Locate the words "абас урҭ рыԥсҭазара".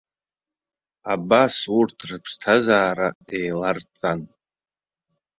1.13-3.07